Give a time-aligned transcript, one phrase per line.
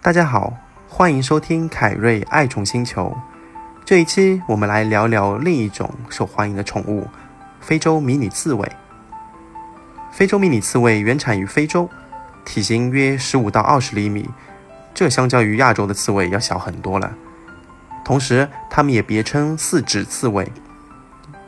[0.00, 0.56] 大家好，
[0.88, 3.14] 欢迎收听凯瑞爱宠星球。
[3.84, 7.08] 这一期我们来聊聊另一种受欢迎的宠物——
[7.60, 8.70] 非洲迷你刺猬。
[10.12, 11.90] 非洲迷你刺猬原产于非洲，
[12.44, 14.30] 体型约十五到二十厘米，
[14.94, 17.12] 这相较于亚洲的刺猬要小很多了。
[18.04, 20.50] 同时，它们也别称四指刺猬。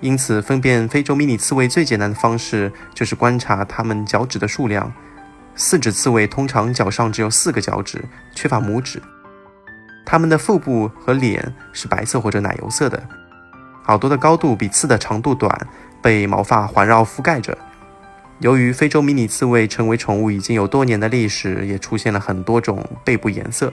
[0.00, 4.92] 因此，分辨非洲迷你刺猬最简单的方式就是观察它们脚趾的数量。
[5.56, 9.02] 四指刺猬通常脚上只有四个脚趾，缺乏拇指。
[10.04, 13.02] 它们的腹部和脸是白色或者奶油色的，
[13.86, 15.66] 耳朵的高度比刺的长度短，
[16.00, 17.56] 被毛发环绕覆盖着。
[18.40, 23.72] 由于非洲迷你刺猬成为宠物已经有多年的历史，也出现了很多种背部颜色，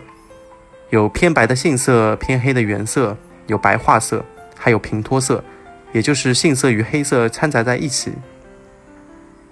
[0.89, 4.23] 有偏白的杏色、偏黑的原色，有白化色，
[4.57, 5.43] 还有平脱色。
[5.91, 8.13] 也就是杏色与黑色掺杂在一起。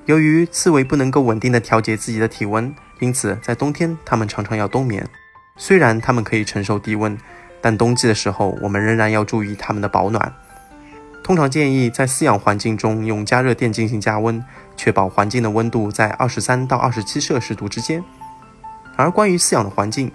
[0.06, 5.08] 由于刺猬不能够稳定的调节自己的体温，因此在冬天它们常常要冬眠。
[5.58, 7.16] 虽然它们可以承受低温，
[7.62, 10.34] 但冬季的时候我们仍然要注意它们的保暖。
[11.24, 14.44] 通常建议在饲养环境中用加热垫进行加温，
[14.76, 18.04] 确保环境的温度在二十三到二十七摄氏度之间。
[18.96, 20.12] 而关于饲养的环境，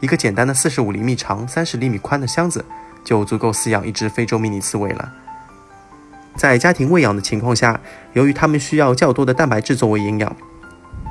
[0.00, 2.64] 一个简单的四十五厘米长、三十厘米宽的箱子
[3.04, 5.12] 就足够饲养一只非洲迷你刺猬了。
[6.36, 7.80] 在家庭喂养的情况下，
[8.12, 10.36] 由于它们需要较多的蛋白质作为营养，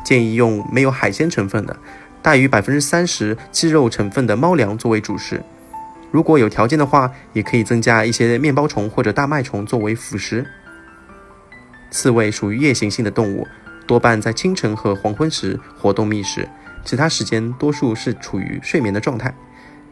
[0.04, 1.76] 建议用没有海鲜成分的、
[2.22, 5.44] 大于百分之三十鸡肉成分的猫粮作为主食。
[6.12, 10.46] 如果有条件的话，也可以增加一些面包虫或者大麦虫作为辅食。
[11.90, 13.48] 刺猬属于夜行性的动物，
[13.88, 16.48] 多半在清晨和黄昏时活动觅食，
[16.86, 19.34] 其他时间多数是处于睡眠的状态。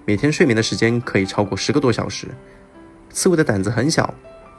[0.06, 2.28] 每天睡眠的时间可以超过十个多小时。
[3.10, 4.14] 刺猬的胆子很小。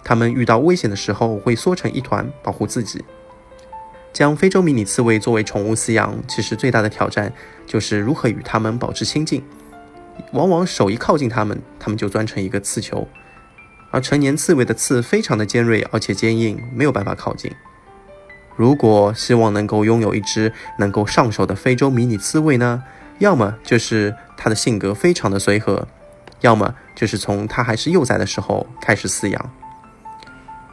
[0.05, 3.05] 它们遇到危险的时候会缩成一团保护自己。
[4.13, 7.33] 将非洲迷你刺猬作为宠物饲养，其实最大的挑战
[7.67, 9.43] 就是如何与它们保持亲近。
[10.31, 13.09] 往往手一靠近它们，它们就钻成一个刺球。
[13.91, 17.51] 而成年刺猬的刺非常的尖锐而且坚硬，没有办法靠近。
[18.57, 22.85] 如果希望能够拥有一只能够上手的非洲迷你刺猬呢，
[23.19, 25.89] 要么就是它的性格非常的随和，
[26.41, 29.51] 要么就是从它还是幼崽的时候开始饲养。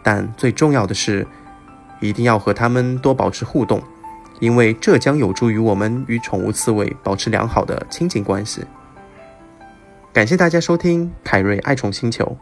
[0.03, 1.25] 但最重要的是，
[1.99, 3.81] 一定要和它们多保持互动，
[4.39, 8.63] 因为这将有助于我们与宠物刺猬保持良好的亲近关系。
[10.13, 12.37] 感谢大家收听凯瑞爱宠星球。